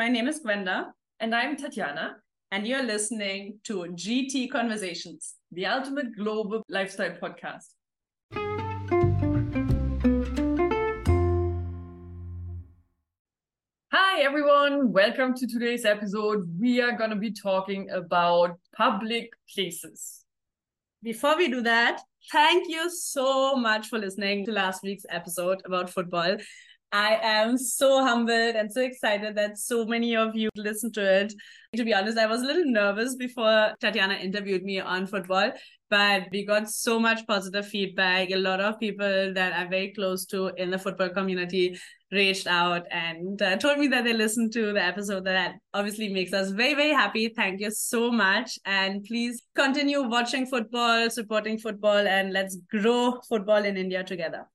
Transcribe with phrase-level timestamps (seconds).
[0.00, 0.94] my name is Gwenda.
[1.20, 2.12] And I'm Tatjana.
[2.50, 7.74] And you're listening to GT Conversations, the ultimate global lifestyle podcast.
[13.92, 14.90] Hi, everyone.
[14.90, 16.48] Welcome to today's episode.
[16.58, 20.24] We are going to be talking about public places.
[21.02, 22.00] Before we do that,
[22.32, 26.38] thank you so much for listening to last week's episode about football.
[26.92, 31.32] I am so humbled and so excited that so many of you listened to it.
[31.76, 35.52] To be honest, I was a little nervous before Tatjana interviewed me on football,
[35.88, 38.30] but we got so much positive feedback.
[38.30, 41.78] A lot of people that I'm very close to in the football community
[42.10, 45.26] reached out and uh, told me that they listened to the episode.
[45.26, 47.28] That obviously makes us very, very happy.
[47.28, 48.58] Thank you so much.
[48.64, 54.48] And please continue watching football, supporting football, and let's grow football in India together.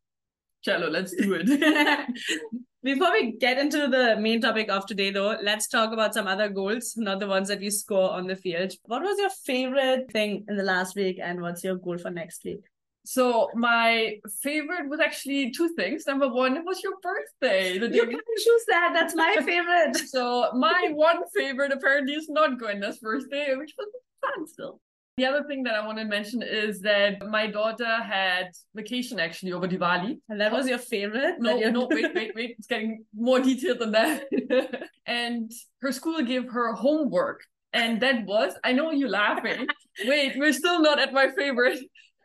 [0.65, 1.47] Chalo, let's do it.
[2.83, 6.49] Before we get into the main topic of today, though, let's talk about some other
[6.49, 8.73] goals, not the ones that we score on the field.
[8.85, 12.43] What was your favorite thing in the last week, and what's your goal for next
[12.43, 12.61] week?
[13.05, 16.05] So my favorite was actually two things.
[16.07, 17.77] Number one, it was your birthday.
[17.77, 18.91] The you can choose that.
[18.93, 19.95] That's my favorite.
[20.09, 23.87] so my one favorite apparently is not Gwenda's birthday, which was
[24.21, 24.81] fun still.
[25.17, 29.53] The other thing that I want to mention is that my daughter had vacation actually
[29.53, 30.19] over Diwali.
[30.27, 31.35] And that was your favorite?
[31.39, 32.55] No, no, wait, wait, wait.
[32.57, 34.25] It's getting more detailed than that.
[35.05, 35.49] and
[35.81, 37.45] her school gave her homework.
[37.71, 39.67] And that was, I know you're laughing.
[40.05, 41.79] wait, we're still not at my favorite.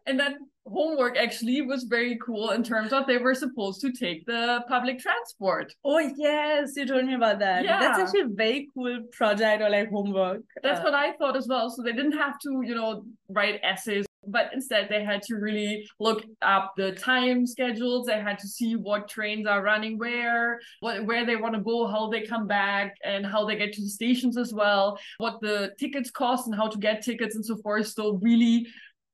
[0.07, 0.35] And that
[0.67, 4.99] homework actually was very cool in terms of they were supposed to take the public
[4.99, 5.73] transport.
[5.85, 7.65] Oh yes, you told me about that.
[7.65, 7.81] Yeah.
[7.81, 10.43] That's actually a very cool project or like homework.
[10.63, 11.71] That's uh, what I thought as well.
[11.71, 15.89] So they didn't have to, you know, write essays, but instead they had to really
[15.99, 18.07] look up the time schedules.
[18.07, 21.87] They had to see what trains are running where, what where they want to go,
[21.87, 25.73] how they come back, and how they get to the stations as well, what the
[25.79, 27.89] tickets cost and how to get tickets and so forth.
[27.89, 28.67] So really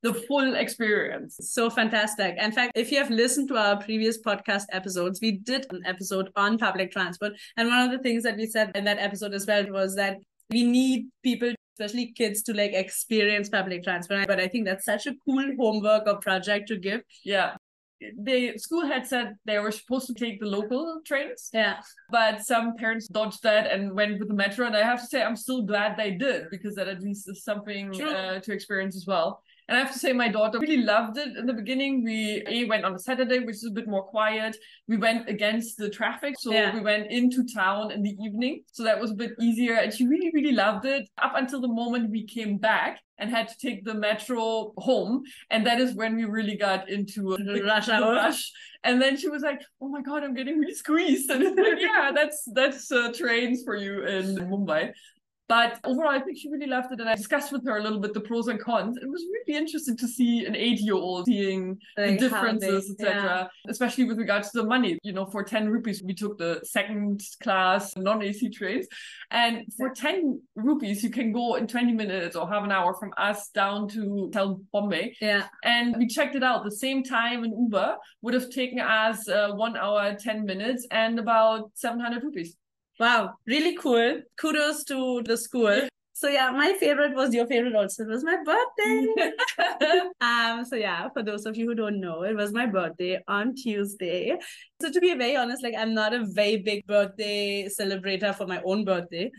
[0.06, 1.36] the full experience.
[1.40, 2.36] So fantastic.
[2.38, 6.30] In fact, if you have listened to our previous podcast episodes, we did an episode
[6.36, 7.32] on public transport.
[7.56, 10.18] And one of the things that we said in that episode as well was that
[10.50, 15.06] we need people especially kids to like experience public transport but i think that's such
[15.06, 17.54] a cool homework or project to give yeah
[18.18, 21.48] the school had said they were supposed to take the local trains.
[21.52, 21.80] Yeah.
[22.10, 24.66] But some parents dodged that and went with the metro.
[24.66, 27.42] And I have to say, I'm still glad they did because that at least is
[27.42, 29.42] something uh, to experience as well.
[29.68, 32.04] And I have to say, my daughter really loved it in the beginning.
[32.04, 34.56] We a went on a Saturday, which is a bit more quiet.
[34.86, 36.72] We went against the traffic, so yeah.
[36.72, 39.74] we went into town in the evening, so that was a bit easier.
[39.74, 43.48] And she really, really loved it up until the moment we came back and had
[43.48, 45.24] to take the metro home.
[45.50, 48.14] And that is when we really got into a the rush hour.
[48.14, 48.52] Rush.
[48.84, 52.12] And then she was like, "Oh my god, I'm getting really squeezed." And like, "Yeah,
[52.14, 54.92] that's that's uh, trains for you in Mumbai."
[55.48, 57.00] But overall, I think she really loved it.
[57.00, 58.96] And I discussed with her a little bit the pros and cons.
[58.96, 63.14] It was really interesting to see an eight year old seeing like the differences, etc.
[63.14, 63.70] Yeah.
[63.70, 64.98] Especially with regards to the money.
[65.02, 68.86] You know, for 10 rupees, we took the second class non AC trains.
[69.30, 73.12] And for 10 rupees, you can go in 20 minutes or half an hour from
[73.16, 75.16] us down to South Bombay.
[75.20, 75.46] Yeah.
[75.62, 76.64] And we checked it out.
[76.64, 81.18] The same time in Uber would have taken us uh, one hour, 10 minutes and
[81.18, 82.56] about 700 rupees.
[82.98, 84.22] Wow, really cool.
[84.38, 85.88] Kudos to the school.
[86.14, 88.04] So yeah, my favorite was your favorite also.
[88.04, 90.00] It was my birthday.
[90.22, 93.54] um, so yeah, for those of you who don't know, it was my birthday on
[93.54, 94.34] Tuesday.
[94.80, 98.62] So to be very honest, like I'm not a very big birthday celebrator for my
[98.64, 99.30] own birthday.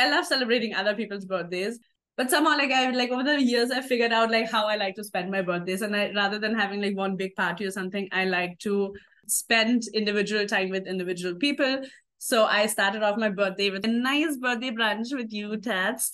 [0.00, 1.78] I love celebrating other people's birthdays.
[2.16, 4.94] But somehow like I like over the years I figured out like how I like
[4.94, 5.82] to spend my birthdays.
[5.82, 8.94] And I rather than having like one big party or something, I like to
[9.26, 11.82] spend individual time with individual people
[12.24, 16.10] so I started off my birthday with a nice birthday brunch with you, Tats.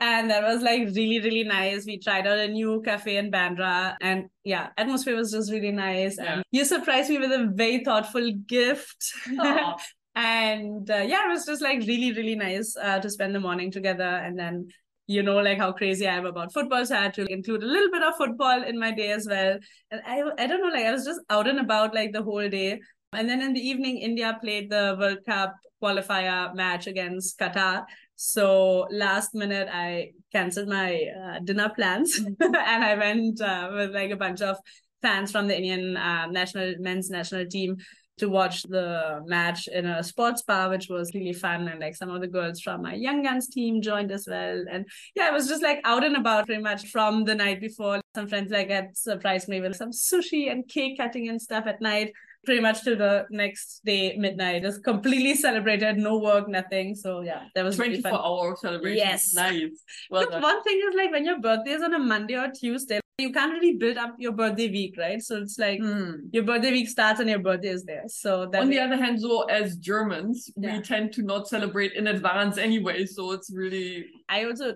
[0.00, 1.84] And that was like really, really nice.
[1.84, 3.96] We tried out a new cafe in Bandra.
[4.00, 6.16] And yeah, atmosphere was just really nice.
[6.16, 6.36] Yeah.
[6.36, 9.12] And you surprised me with a very thoughtful gift.
[10.14, 13.70] and uh, yeah, it was just like really, really nice uh, to spend the morning
[13.70, 14.04] together.
[14.04, 14.68] And then
[15.10, 16.86] you know like how crazy I am about football.
[16.86, 19.58] So I had to include a little bit of football in my day as well.
[19.90, 22.48] And I I don't know, like I was just out and about like the whole
[22.48, 22.80] day.
[23.12, 27.84] And then in the evening, India played the World Cup qualifier match against Qatar.
[28.16, 34.10] So last minute, I canceled my uh, dinner plans and I went uh, with like
[34.10, 34.56] a bunch of
[35.00, 37.76] fans from the Indian uh, national men's national team
[38.18, 41.68] to watch the match in a sports bar, which was really fun.
[41.68, 44.64] And like some of the girls from my Young Guns team joined as well.
[44.70, 44.84] And
[45.14, 48.00] yeah, it was just like out and about pretty much from the night before.
[48.16, 51.80] Some friends like had surprised me with some sushi and cake cutting and stuff at
[51.80, 52.12] night
[52.44, 54.62] pretty much till the next day midnight.
[54.62, 56.94] Just completely celebrated, no work, nothing.
[56.94, 58.98] So yeah, that was 24 really hour celebration.
[58.98, 59.34] Yes.
[59.34, 59.82] Nice.
[60.10, 63.32] Well one thing is like when your birthday is on a Monday or Tuesday, you
[63.32, 65.20] can't really build up your birthday week, right?
[65.20, 66.20] So it's like mm.
[66.32, 68.04] your birthday week starts and your birthday is there.
[68.06, 70.76] So on the other hand, so as Germans, yeah.
[70.76, 73.06] we tend to not celebrate in advance anyway.
[73.06, 74.74] So it's really I also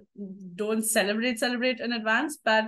[0.56, 2.64] don't celebrate celebrate in advance, but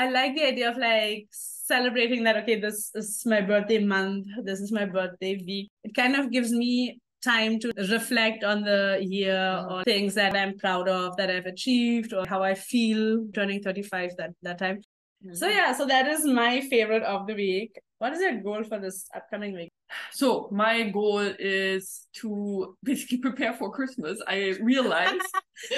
[0.00, 4.60] I like the idea of like celebrating that okay this is my birthday month this
[4.60, 5.68] is my birthday week.
[5.84, 10.56] It kind of gives me time to reflect on the year or things that i'm
[10.56, 14.78] proud of that i've achieved or how i feel turning 35 that that time.
[15.22, 15.34] Mm-hmm.
[15.34, 17.78] so yeah so that is my favorite of the week.
[17.98, 19.68] What is your goal for this upcoming week?
[20.12, 24.22] So my goal is to basically prepare for christmas.
[24.26, 25.20] I realize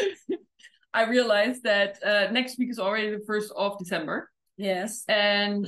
[0.95, 4.31] I realized that uh, next week is already the first of December.
[4.57, 5.05] Yes.
[5.09, 5.67] And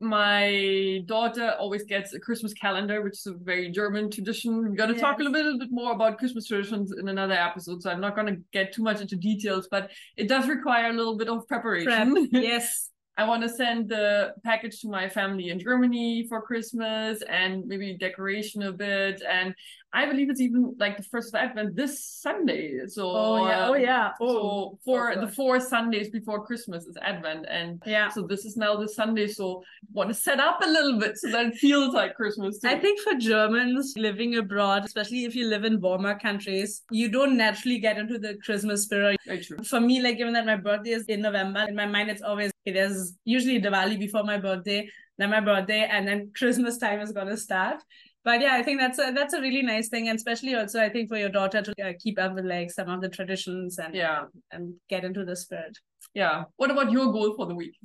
[0.00, 4.58] my daughter always gets a Christmas calendar, which is a very German tradition.
[4.58, 5.00] We're going to yes.
[5.00, 7.90] talk a little bit, a little bit more about Christmas traditions in another episode, so
[7.90, 11.16] I'm not going to get too much into details, but it does require a little
[11.16, 12.28] bit of preparation.
[12.28, 12.28] Prep.
[12.32, 12.90] Yes.
[13.18, 17.96] I want to send the package to my family in Germany for Christmas and maybe
[17.96, 19.22] decoration a bit.
[19.26, 19.54] And
[19.92, 22.80] I believe it's even like the first of Advent this Sunday.
[22.86, 24.10] So oh yeah, um, oh yeah.
[24.20, 28.10] Oh, so for oh, the four Sundays before Christmas is Advent, and yeah.
[28.10, 29.28] So this is now the Sunday.
[29.28, 29.62] So
[29.92, 32.58] want to set up a little bit so that it feels like Christmas.
[32.58, 32.68] Too.
[32.68, 37.38] I think for Germans living abroad, especially if you live in warmer countries, you don't
[37.38, 39.18] naturally get into the Christmas spirit.
[39.64, 42.50] For me, like given that my birthday is in November, in my mind it's always
[42.66, 47.12] it is usually Diwali before my birthday, then my birthday, and then Christmas time is
[47.12, 47.82] gonna start
[48.26, 50.88] but yeah, I think that's a that's a really nice thing, and especially also I
[50.88, 53.94] think for your daughter to uh, keep up with like some of the traditions and
[53.94, 55.78] yeah, and get into the spirit.
[56.12, 56.42] Yeah.
[56.56, 57.76] What about your goal for the week?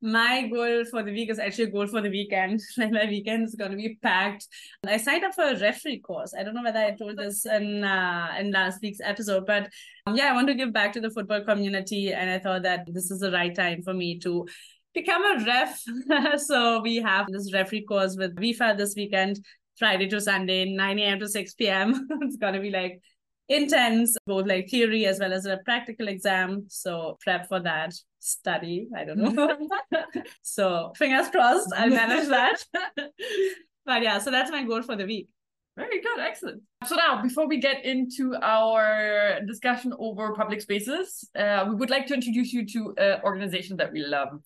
[0.00, 2.60] My goal for the week is actually a goal for the weekend.
[2.78, 4.46] Like my weekend is going to be packed.
[4.86, 6.32] I signed up for a referee course.
[6.38, 9.68] I don't know whether I told this in uh, in last week's episode, but
[10.06, 12.86] um, yeah, I want to give back to the football community, and I thought that
[12.92, 14.46] this is the right time for me to
[14.94, 15.82] become a ref.
[16.40, 19.40] so we have this referee course with WIFA this weekend.
[19.78, 21.20] Friday to Sunday, 9 a.m.
[21.20, 22.08] to 6 p.m.
[22.22, 23.00] it's going to be like
[23.48, 26.66] intense, both like theory as well as a practical exam.
[26.68, 28.88] So prep for that, study.
[28.96, 29.68] I don't know.
[30.42, 32.62] so fingers crossed, I'll manage that.
[33.86, 35.28] but yeah, so that's my goal for the week.
[35.76, 36.62] Very good, excellent.
[36.86, 42.08] So now, before we get into our discussion over public spaces, uh, we would like
[42.08, 44.40] to introduce you to an organization that we love.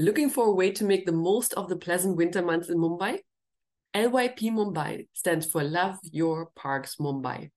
[0.00, 3.18] Looking for a way to make the most of the pleasant winter months in Mumbai?
[3.94, 7.50] LYP Mumbai stands for Love Your Parks Mumbai.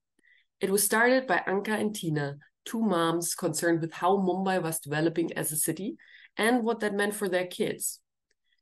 [0.62, 5.34] It was started by Anca and Tina, two moms concerned with how Mumbai was developing
[5.34, 5.98] as a city
[6.38, 8.00] and what that meant for their kids.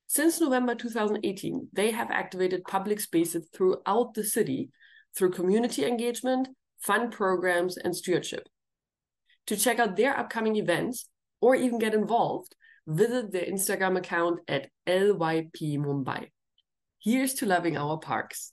[0.07, 4.69] Since November 2018, they have activated public spaces throughout the city
[5.15, 6.47] through community engagement,
[6.81, 8.47] fun programs, and stewardship.
[9.45, 11.07] To check out their upcoming events
[11.39, 12.55] or even get involved,
[12.87, 16.29] visit their Instagram account at LYP Mumbai.
[17.01, 18.51] Here's to loving our parks.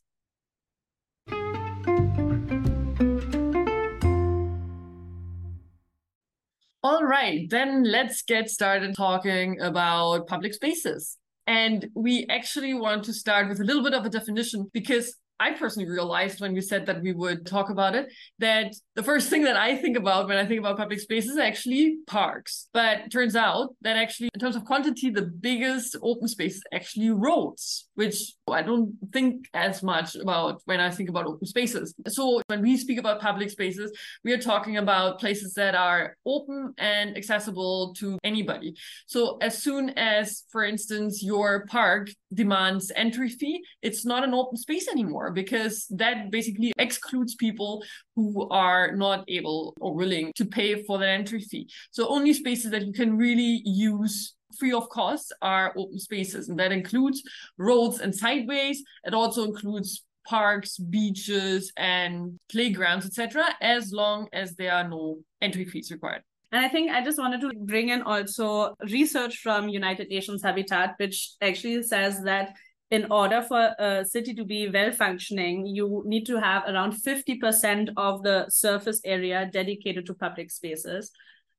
[6.85, 11.19] All right, then let's get started talking about public spaces.
[11.49, 15.53] And we actually want to start with a little bit of a definition because I
[15.53, 19.45] personally realized when we said that we would talk about it that the first thing
[19.45, 22.69] that I think about when I think about public spaces is actually parks.
[22.73, 27.11] But turns out that actually, in terms of quantity, the biggest open space is actually
[27.11, 31.95] roads, which I don't think as much about when I think about open spaces.
[32.09, 33.93] So when we speak about public spaces,
[34.25, 38.75] we are talking about places that are open and accessible to anybody.
[39.07, 44.57] So as soon as, for instance, your park demands entry fee, it's not an open
[44.57, 50.83] space anymore because that basically excludes people who are not able or willing to pay
[50.85, 51.69] for that entry fee.
[51.91, 56.59] So only spaces that you can really use free of cost are open spaces, and
[56.59, 57.23] that includes
[57.59, 58.83] roads and sideways.
[59.05, 65.65] It also includes parks, beaches, and playgrounds, etc., as long as there are no entry
[65.65, 66.23] fees required.
[66.53, 70.95] And I think I just wanted to bring in also research from United Nations Habitat,
[70.97, 72.55] which actually says that
[72.91, 77.91] in order for a city to be well functioning, you need to have around 50%
[77.97, 81.11] of the surface area dedicated to public spaces.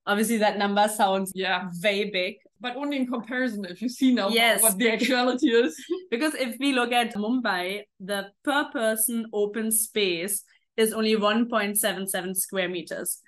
[0.06, 2.36] Obviously, that number sounds yeah very big.
[2.62, 4.62] but only in comparison if you see now Yes.
[4.64, 5.76] what the actuality is.
[6.14, 10.44] Because if we look at Mumbai, the per person open space
[10.78, 13.20] is only 1.77 square meters.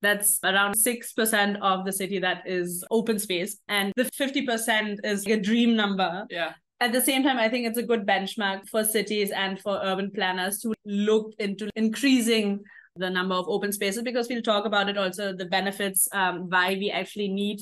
[0.00, 3.58] That's around 6% of the city that is open space.
[3.68, 6.26] And the 50% is a dream number.
[6.30, 6.52] Yeah.
[6.82, 10.10] At the same time, I think it's a good benchmark for cities and for urban
[10.10, 12.64] planners to look into increasing
[12.96, 16.70] the number of open spaces because we'll talk about it also the benefits um, why
[16.70, 17.60] we actually need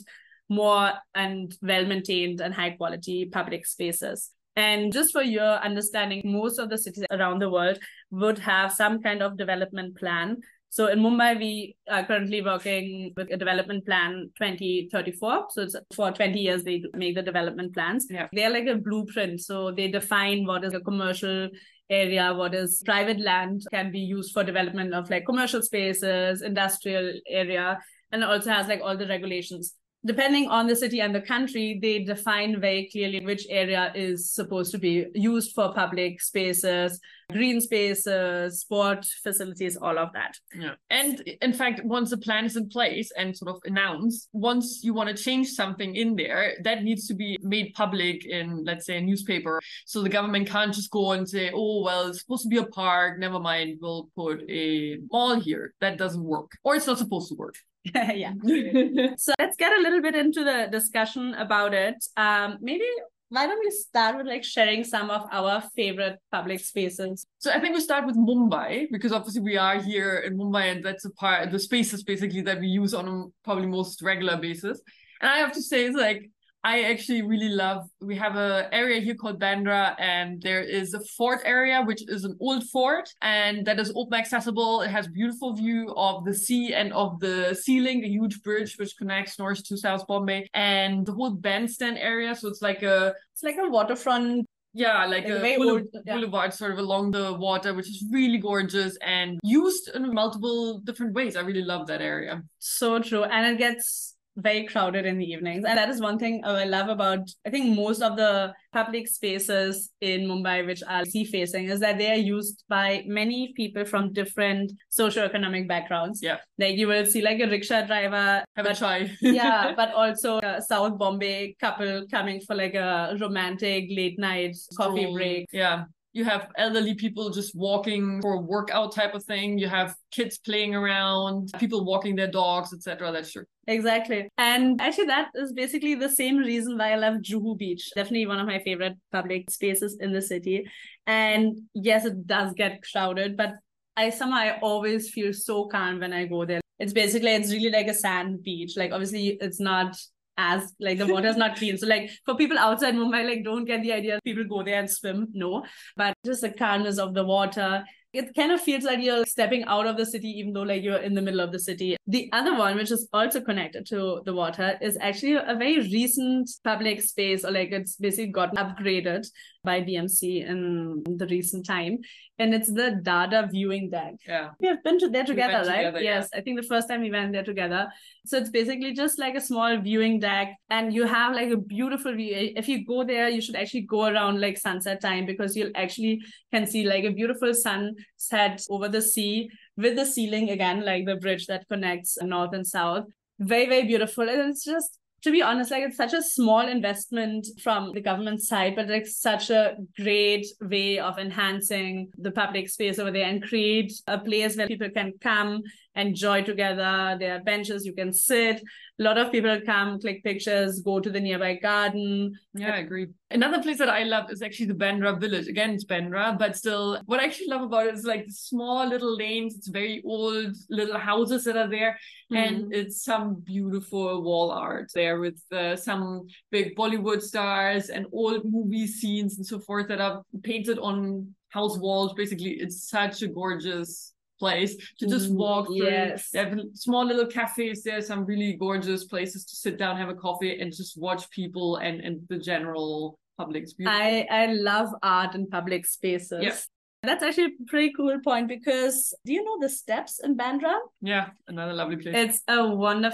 [0.48, 4.30] more and well maintained and high quality public spaces.
[4.56, 7.78] And just for your understanding, most of the cities around the world
[8.10, 10.38] would have some kind of development plan.
[10.72, 15.46] So in Mumbai, we are currently working with a development plan 2034.
[15.50, 18.06] So it's for 20 years, they make the development plans.
[18.08, 18.28] Yeah.
[18.32, 19.40] They're like a blueprint.
[19.40, 21.48] So they define what is a commercial
[21.90, 27.14] area, what is private land can be used for development of like commercial spaces, industrial
[27.28, 27.80] area,
[28.12, 29.74] and also has like all the regulations
[30.04, 34.72] depending on the city and the country, they define very clearly which area is supposed
[34.72, 36.98] to be used for public spaces,
[37.30, 40.36] green spaces, sport facilities, all of that.
[40.54, 40.74] Yeah.
[40.88, 44.94] And in fact, once the plan is in place and sort of announced, once you
[44.94, 48.96] want to change something in there, that needs to be made public in, let's say,
[48.96, 49.60] a newspaper.
[49.86, 52.64] So the government can't just go and say, oh, well, it's supposed to be a
[52.64, 53.18] park.
[53.18, 55.74] Never mind, we'll put a mall here.
[55.80, 56.50] That doesn't work.
[56.64, 57.56] Or it's not supposed to work.
[57.94, 58.32] yeah.
[59.16, 61.96] So let's get a little bit into the discussion about it.
[62.16, 62.84] Um, maybe
[63.30, 67.24] why don't we start with like sharing some of our favorite public spaces?
[67.38, 70.84] So I think we start with Mumbai because obviously we are here in Mumbai and
[70.84, 74.82] that's a part the spaces basically that we use on a probably most regular basis.
[75.20, 76.30] And I have to say it's like
[76.62, 81.00] I actually really love we have a area here called Bandra and there is a
[81.16, 84.82] fort area which is an old fort and that is open accessible.
[84.82, 88.76] It has beautiful view of the sea and of the Sea Link, a huge bridge
[88.78, 92.34] which connects north to South Bombay and the whole bandstand area.
[92.36, 94.44] So it's like a It's like a waterfront.
[94.74, 96.14] yeah, like, Like a a very boule- old- yeah.
[96.14, 101.14] boulevard sort of along the water, which is really gorgeous and used in multiple different
[101.14, 101.36] ways.
[101.36, 102.42] I really love that area.
[102.58, 103.24] So true.
[103.24, 105.64] And it gets very crowded in the evenings.
[105.64, 109.90] And that is one thing I love about, I think, most of the public spaces
[110.00, 114.12] in Mumbai, which are sea facing, is that they are used by many people from
[114.12, 116.20] different socioeconomic backgrounds.
[116.22, 116.38] Yeah.
[116.58, 118.44] Like you will see like a rickshaw driver.
[118.56, 119.10] Have a but- try.
[119.20, 125.00] yeah, but also a South Bombay couple coming for like a romantic late night coffee
[125.00, 125.14] Stroll.
[125.14, 125.48] break.
[125.52, 125.84] Yeah.
[126.12, 129.58] You have elderly people just walking for a workout type of thing.
[129.58, 133.12] You have kids playing around, people walking their dogs, etc.
[133.12, 133.44] That's true.
[133.68, 134.28] Exactly.
[134.36, 137.90] And actually, that is basically the same reason why I love Juhu Beach.
[137.94, 140.68] Definitely one of my favorite public spaces in the city.
[141.06, 143.54] And yes, it does get crowded, but
[143.96, 146.60] I somehow I always feel so calm when I go there.
[146.78, 148.72] It's basically it's really like a sand beach.
[148.76, 149.96] Like obviously it's not
[150.40, 151.76] as like the water's not clean.
[151.76, 154.90] So like for people outside Mumbai, like don't get the idea people go there and
[154.90, 155.28] swim.
[155.32, 155.64] No.
[155.96, 157.84] But just the calmness of the water.
[158.12, 160.96] It kind of feels like you're stepping out of the city, even though like you're
[161.08, 161.96] in the middle of the city.
[162.08, 166.50] The other one, which is also connected to the water, is actually a very recent
[166.64, 169.28] public space, or like it's basically gotten upgraded
[169.62, 171.98] by BMC in the recent time.
[172.38, 174.14] And it's the Dadar viewing deck.
[174.26, 174.50] Yeah.
[174.60, 175.84] We have been to there together, right?
[175.84, 176.20] together, yeah.
[176.20, 176.30] yes.
[176.34, 177.88] I think the first time we went there together.
[178.24, 182.14] So it's basically just like a small viewing deck, and you have like a beautiful
[182.14, 182.52] view.
[182.56, 186.20] If you go there, you should actually go around like sunset time because you'll actually
[186.52, 191.04] can see like a beautiful sunset over the sea with the Sea Link again, like
[191.04, 193.04] the bridge that connects north and south.
[193.38, 194.28] Very, very beautiful.
[194.28, 198.42] And it's just to be honest, like it's such a small investment from the government
[198.42, 203.42] side, but like such a great way of enhancing the public space over there and
[203.42, 205.62] create a place where people can come,
[205.96, 207.16] enjoy together.
[207.18, 208.62] There are benches you can sit.
[208.98, 212.32] A lot of people come, click pictures, go to the nearby garden.
[212.54, 213.08] Yeah, I agree.
[213.30, 215.48] Another place that I love is actually the Bandra village.
[215.48, 218.86] Again, it's Bandra, but still, what I actually love about it is like the small
[218.86, 219.56] little lanes.
[219.56, 221.98] It's very old little houses that are there,
[222.30, 228.42] and it's some beautiful wall art there with uh, some big Bollywood stars and old
[228.44, 232.12] movie scenes and so forth that are painted on house walls.
[232.14, 235.86] Basically, it's such a gorgeous place to just Mm, walk through.
[235.90, 236.30] yes.
[236.32, 240.14] They have small little cafes there, some really gorgeous places to sit down, have a
[240.26, 243.64] coffee, and just watch people and, and the general public.
[243.86, 246.42] I I love art in public spaces.
[246.42, 246.56] Yeah.
[247.02, 250.74] That's actually a pretty cool point because do you know the steps in Bandra?
[251.00, 252.14] yeah, another lovely place.
[252.24, 252.60] It's a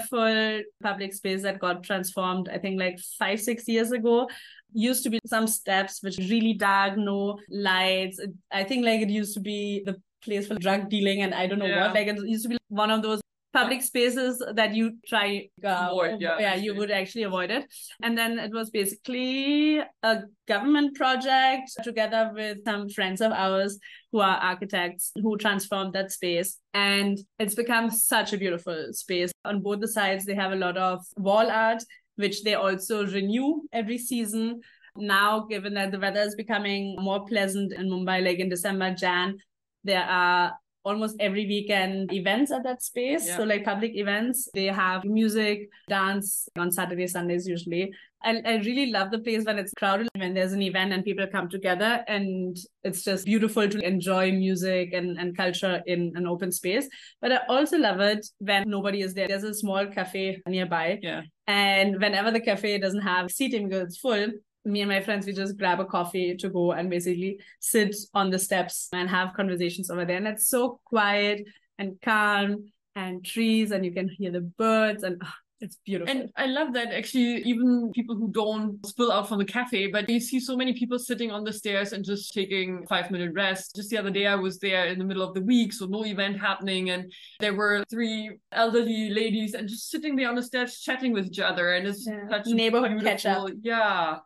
[0.01, 4.27] wonderful public space that got transformed, I think, like five, six years ago.
[4.73, 8.19] Used to be some steps which really dark, no lights.
[8.51, 11.59] I think like it used to be the place for drug dealing and I don't
[11.59, 11.87] know Yeah.
[11.87, 11.95] what.
[11.95, 13.21] Like it used to be one of those
[13.53, 17.65] public spaces that you try uh, Avoid, yeah, yeah you would actually avoid it.
[18.03, 23.79] And then it was basically a government project together with some friends of ours
[24.11, 26.59] who are architects who transformed that space.
[26.73, 29.31] And it's become such a beautiful space.
[29.45, 31.83] On both the sides they have a lot of wall art
[32.15, 34.61] which they also renew every season.
[34.95, 39.37] Now given that the weather is becoming more pleasant in mumbai like in december jan
[39.83, 40.53] there are
[40.87, 43.27] almost every weekend events at that space.
[43.27, 43.37] Yeah.
[43.37, 47.91] So like public events, they have music, dance on Saturday, Sundays usually.
[48.23, 51.27] I, I really love the place when it's crowded, when there's an event and people
[51.27, 56.51] come together and it's just beautiful to enjoy music and, and culture in an open
[56.51, 56.87] space.
[57.21, 59.27] But I also love it when nobody is there.
[59.27, 60.99] There's a small cafe nearby.
[61.01, 61.21] Yeah.
[61.45, 64.27] And whenever the cafe doesn't have seating because it's full,
[64.67, 68.29] me and my friends, we just grab a coffee to go and basically sit on
[68.29, 70.17] the steps and have conversations over there.
[70.17, 71.47] And it's so quiet
[71.79, 76.09] and calm and trees, and you can hear the birds, and ah, it's beautiful.
[76.15, 80.09] And I love that actually, even people who don't spill out from the cafe, but
[80.09, 83.75] you see so many people sitting on the stairs and just taking five minute rest.
[83.75, 86.05] Just the other day, I was there in the middle of the week, so no
[86.05, 86.89] event happening.
[86.89, 91.27] And there were three elderly ladies and just sitting there on the stairs chatting with
[91.27, 91.73] each other.
[91.73, 92.27] And it's Yeah.
[92.29, 93.49] such a Neighborhood catch up.
[93.61, 94.17] Yeah.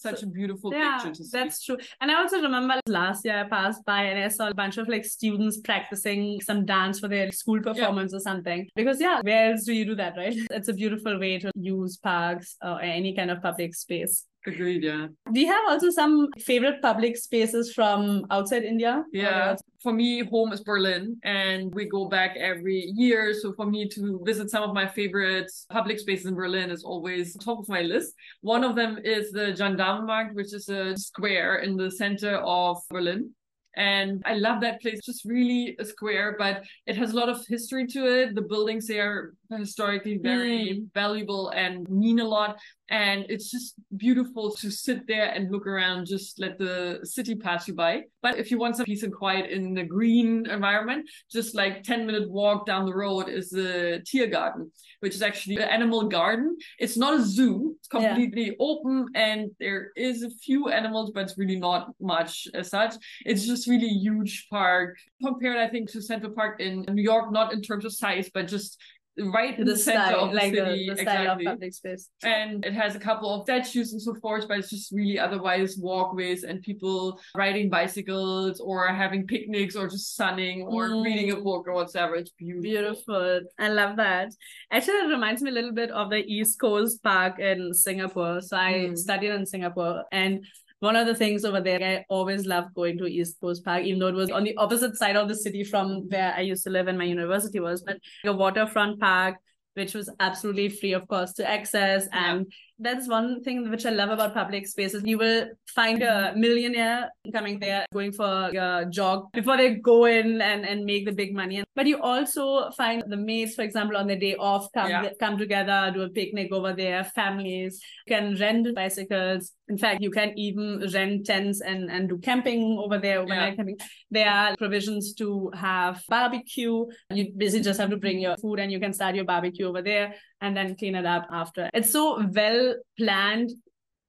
[0.00, 1.30] Such a beautiful yeah, picture to see.
[1.30, 1.76] that's true.
[2.00, 4.88] And I also remember last year I passed by and I saw a bunch of
[4.88, 8.66] like students practicing some dance for their school performance or something.
[8.74, 10.36] Because yeah, where else do you do that, right?
[10.50, 14.24] It's a beautiful way to use parks or any kind of public space.
[14.46, 15.08] Agreed, yeah.
[15.32, 19.04] Do you have also some favorite public spaces from outside India?
[19.12, 19.56] Yeah.
[19.82, 23.34] For me, home is Berlin, and we go back every year.
[23.34, 27.36] So for me to visit some of my favorite public spaces in Berlin is always
[27.36, 28.14] top of my list.
[28.40, 33.34] One of them is the Gendarmenmarkt, which is a square in the center of Berlin.
[33.76, 35.00] And I love that place.
[35.04, 38.34] Just really a square, but it has a lot of history to it.
[38.34, 40.84] The buildings there historically very hmm.
[40.94, 42.58] valuable and mean a lot.
[42.90, 47.68] And it's just beautiful to sit there and look around, just let the city pass
[47.68, 48.02] you by.
[48.20, 52.04] But if you want some peace and quiet in the green environment, just like 10
[52.04, 56.56] minute walk down the road is the Tiergarten, which is actually an animal garden.
[56.80, 57.76] It's not a zoo.
[57.78, 58.08] It's Yeah.
[58.08, 62.94] completely open and there is a few animals, but it's really not much as such.
[63.24, 67.52] It's just really huge park compared, I think, to Central Park in New York, not
[67.52, 68.78] in terms of size, but just
[69.20, 70.88] right in The the, center style, of the like the, city.
[70.88, 71.46] the style exactly.
[71.46, 72.08] of public space.
[72.22, 75.76] And it has a couple of statues and so forth, but it's just really otherwise
[75.78, 81.04] walkways and people riding bicycles or having picnics or just sunning or Mm.
[81.04, 82.14] reading a book or whatever.
[82.16, 82.62] It's beautiful.
[82.62, 83.40] Beautiful.
[83.58, 84.32] I love that.
[84.70, 88.40] Actually, it reminds me a little bit of the East Coast Park in Singapore.
[88.40, 88.96] So I Mm.
[88.96, 90.44] studied in Singapore and
[90.80, 94.00] one of the things over there, I always loved going to East Coast Park, even
[94.00, 96.70] though it was on the opposite side of the city from where I used to
[96.70, 99.36] live and my university was, but a waterfront park,
[99.74, 102.08] which was absolutely free of cost to access.
[102.12, 102.34] Yeah.
[102.34, 105.02] And that's one thing which I love about public spaces.
[105.04, 110.40] You will find a millionaire coming there going for a jog before they go in
[110.40, 111.62] and, and make the big money.
[111.76, 115.10] But you also find the maids, for example, on the day off, come Yeah.
[115.20, 119.52] come together, do a picnic over there, families can rent bicycles.
[119.68, 123.76] In fact, you can even rent tents and, and do camping over there, overnight camping.
[124.10, 126.86] There are provisions to have barbecue.
[127.10, 129.82] You basically just have to bring your food and you can start your barbecue over
[129.82, 131.70] there and then clean it up after.
[131.74, 133.50] It's so well planned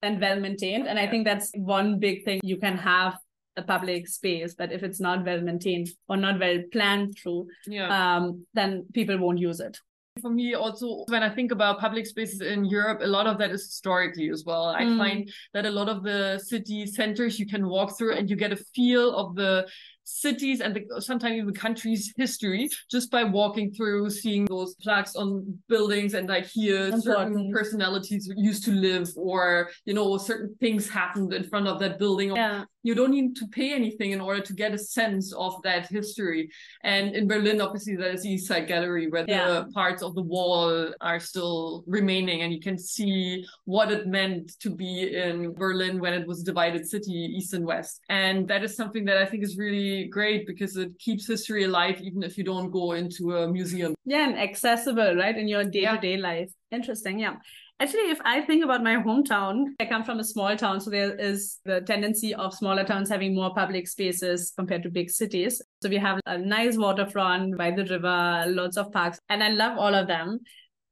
[0.02, 0.88] and well maintained.
[0.88, 3.18] And I think that's one big thing you can have
[3.58, 7.90] a public space, but if it's not well maintained or not well planned through, Yeah.
[8.18, 9.78] um, then people won't use it.
[10.22, 13.52] For me, also, when I think about public spaces in Europe, a lot of that
[13.52, 14.66] is historically as well.
[14.66, 14.98] I Mm.
[14.98, 18.52] find that a lot of the city centers you can walk through and you get
[18.52, 19.68] a feel of the
[20.04, 25.58] cities and the, sometimes even countries' history just by walking through, seeing those plaques on
[25.68, 31.34] buildings and like here certain personalities used to live or, you know, certain things happened
[31.34, 32.36] in front of that building.
[32.36, 32.66] Yeah.
[32.84, 36.50] You don't need to pay anything in order to get a sense of that history.
[36.84, 39.48] And in Berlin, obviously, there is the East Side Gallery where Yeah.
[39.48, 44.60] the parts of the wall are still remaining, and you can see what it meant
[44.62, 48.02] to be in Berlin when it was a divided city, East and West.
[48.10, 52.00] And that is something that I think is really great because it keeps history alive,
[52.02, 53.94] even if you don't go into a museum.
[54.06, 56.52] Yeah, and accessible, right, in your day to day life.
[56.72, 57.20] Interesting.
[57.20, 57.36] Yeah.
[57.80, 61.16] Actually, if I think about my hometown, I come from a small town, so there
[61.16, 65.60] is the tendency of smaller towns having more public spaces compared to big cities.
[65.82, 69.80] So we have a nice waterfront by the river, lots of parks, and I love
[69.80, 70.42] all of them.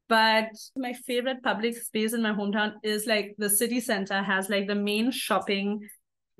[0.08, 4.66] But my favorite public space in my hometown is like the city center has like
[4.66, 5.88] the main shopping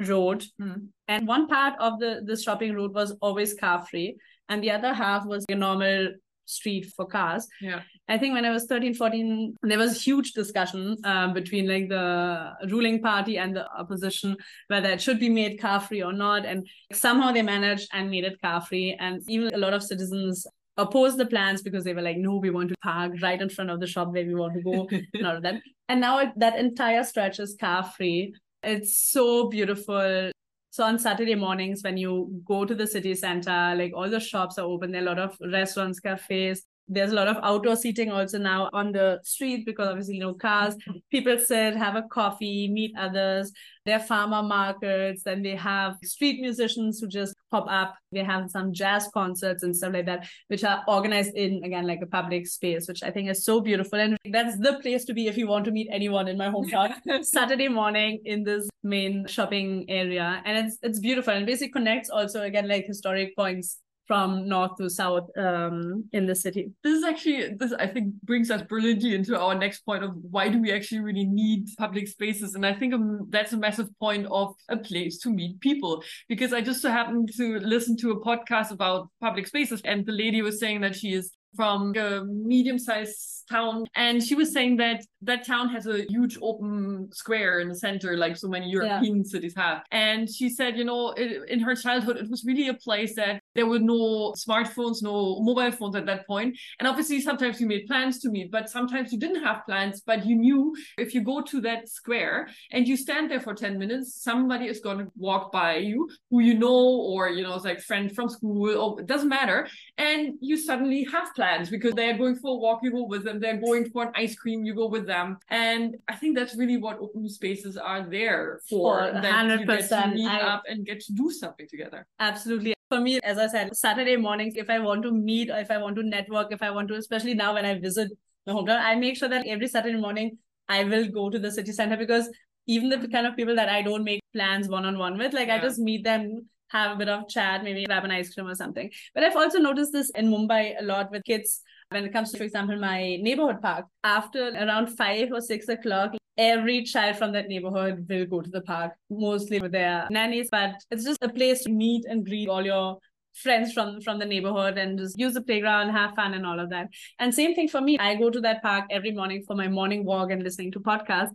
[0.01, 0.45] road.
[0.59, 0.87] Hmm.
[1.09, 4.17] And one part of the, the shopping road was always car free.
[4.49, 6.09] And the other half was a normal
[6.51, 7.47] street for cars.
[7.61, 7.83] Yeah.
[8.09, 12.53] I think when I was 13, 14, there was huge discussion um, between like the
[12.69, 14.37] ruling party and the opposition
[14.67, 16.45] whether it should be made car free or not.
[16.45, 18.97] And somehow they managed and made it car free.
[18.99, 22.51] And even a lot of citizens opposed the plans because they were like, no, we
[22.51, 25.27] want to park right in front of the shop where we want to go and
[25.27, 25.63] all of that.
[25.89, 28.35] And now it, that entire stretch is car free.
[28.63, 30.31] It's so beautiful.
[30.71, 34.59] So on Saturday mornings, when you go to the city center, like all the shops
[34.59, 34.93] are open.
[34.93, 36.65] There are a lot of restaurants, cafes.
[36.93, 40.75] There's a lot of outdoor seating also now on the street because obviously no cars.
[40.75, 40.99] Mm-hmm.
[41.09, 43.53] People sit, have a coffee, meet others.
[43.87, 47.95] There are farmer markets, then they have street musicians who just pop up.
[48.11, 52.03] They have some jazz concerts and stuff like that, which are organized in again like
[52.03, 54.01] a public space, which I think is so beautiful.
[54.01, 56.95] And that's the place to be if you want to meet anyone in my hometown.
[57.25, 60.43] Saturday morning in this main shopping area.
[60.45, 63.79] And it's it's beautiful and basically connects also again like historic points
[64.11, 66.73] from north to south um, in the city.
[66.83, 70.49] This is actually this I think brings us brilliantly into our next point of why
[70.49, 74.27] do we actually really need public spaces, and I think um, that's a massive point
[74.27, 78.21] of a place to meet people because I just so happened to listen to a
[78.21, 83.40] podcast about public spaces, and the lady was saying that she is from a medium-sized
[83.51, 87.75] town and she was saying that that town has a huge open square in the
[87.75, 89.23] center like so many european yeah.
[89.25, 92.75] cities have and she said you know it, in her childhood it was really a
[92.75, 97.61] place that there were no smartphones no mobile phones at that point and obviously sometimes
[97.61, 101.15] you made plans to meet but sometimes you didn't have plans but you knew if
[101.15, 104.99] you go to that square and you stand there for 10 minutes somebody is going
[104.99, 106.81] to walk by you who you know
[107.13, 109.67] or you know it's like friend from school or it doesn't matter
[109.99, 113.40] and you suddenly have plans because they're going for a walk, you go with them.
[113.41, 115.39] They're going for an ice cream, you go with them.
[115.49, 119.13] And I think that's really what open spaces are there for.
[119.13, 119.61] For that 100%.
[119.61, 122.07] you get to meet I- up and get to do something together.
[122.19, 122.75] Absolutely.
[122.89, 125.79] For me, as I said, Saturday mornings, if I want to meet, or if I
[125.79, 128.11] want to network, if I want to, especially now when I visit
[128.47, 131.73] my hometown, I make sure that every Saturday morning I will go to the city
[131.73, 132.29] center because
[132.67, 135.49] even the kind of people that I don't make plans one on one with, like
[135.49, 138.55] I just meet them, have a bit of chat, maybe grab an ice cream or
[138.55, 138.91] something.
[139.15, 142.39] But I've also noticed this in Mumbai a lot with kids when it comes to,
[142.39, 143.87] for example, my neighborhood park.
[144.05, 148.61] After around five or six o'clock, every child from that neighborhood will go to the
[148.63, 150.49] park, mostly with their nannies.
[150.51, 152.99] But it's just a place to meet and greet all your
[153.35, 156.69] friends from from the neighborhood and just use the playground have fun and all of
[156.69, 156.89] that
[157.21, 160.05] and same thing for me i go to that park every morning for my morning
[160.05, 161.31] walk and listening to podcasts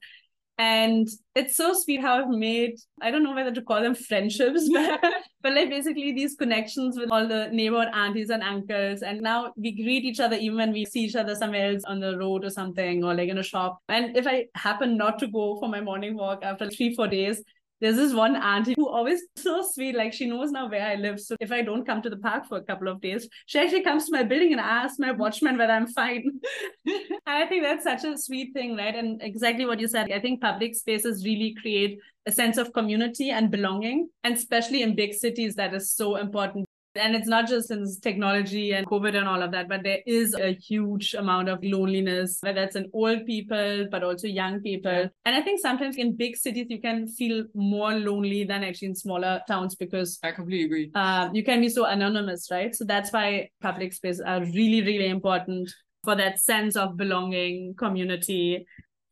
[0.58, 4.70] and it's so sweet how I've made, I don't know whether to call them friendships,
[4.74, 5.02] but,
[5.42, 9.02] but like basically these connections with all the neighborhood aunties and uncles.
[9.02, 12.00] And now we greet each other even when we see each other somewhere else on
[12.00, 13.80] the road or something, or like in a shop.
[13.90, 17.44] And if I happen not to go for my morning walk after three, four days,
[17.82, 19.96] there's this one auntie who always so sweet.
[19.96, 21.20] Like she knows now where I live.
[21.20, 23.84] So if I don't come to the park for a couple of days, she actually
[23.84, 26.40] comes to my building and asks my watchman whether I'm fine.
[27.26, 28.96] I think that's such a sweet thing, right?
[28.96, 30.12] And exactly what you said.
[30.12, 34.10] I think public spaces really create a sense of community and belonging.
[34.24, 36.66] And especially in big cities, that is so important.
[36.96, 40.34] And it's not just in technology and COVID and all of that, but there is
[40.34, 44.92] a huge amount of loneliness, whether it's in old people, but also young people.
[44.92, 45.08] Yeah.
[45.26, 48.96] And I think sometimes in big cities, you can feel more lonely than actually in
[48.96, 50.92] smaller towns because I completely agree.
[50.96, 52.74] uh, you can be so anonymous, right?
[52.74, 55.72] So that's why public spaces are really, really important
[56.04, 58.66] for that sense of belonging, community.